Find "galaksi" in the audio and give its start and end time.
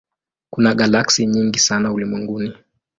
0.75-1.25